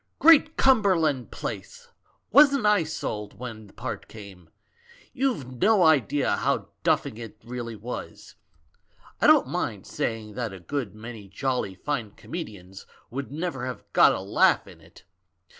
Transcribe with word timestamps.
"Great 0.17 0.57
Cumberland 0.57 1.29
Place! 1.29 1.89
wasn't 2.31 2.65
I 2.65 2.83
sold 2.83 3.37
when 3.37 3.67
the 3.67 3.73
part 3.73 4.07
came. 4.07 4.49
You've 5.13 5.61
no 5.61 5.83
idea 5.83 6.37
how 6.37 6.69
duffing 6.81 7.17
it 7.19 7.37
really 7.45 7.75
was. 7.75 8.33
I 9.21 9.27
don't 9.27 9.45
mind 9.45 9.85
saying 9.85 10.33
that 10.33 10.53
a 10.53 10.59
good 10.59 10.95
many 10.95 11.27
jolly 11.27 11.75
fine 11.75 12.13
comedians 12.15 12.87
would 13.11 13.31
never 13.31 13.67
have 13.67 13.83
got 13.93 14.11
a 14.15 14.21
laugh 14.21 14.65
in 14.65 14.81
it. 14.81 15.03